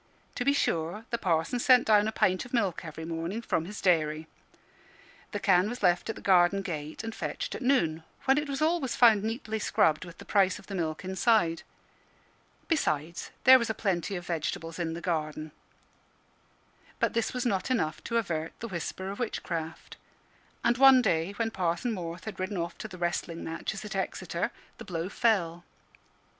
[0.33, 3.79] To be sure, the Parson sent down a pint of milk every morning from his
[3.79, 4.25] dairy;
[5.31, 8.63] the can was left at the garden gate and fetched at noon, when it was
[8.63, 11.61] always found neatly scrubbed, with the price of the milk inside.
[12.67, 15.51] Besides, there was a plenty of vegetables in the garden.
[16.99, 19.97] But this was not enough to avert the whisper of witchcraft.
[20.63, 24.49] And one day, when Parson Morth had ridden off to the wrestling matches at Exeter,
[24.79, 25.63] the blow fell.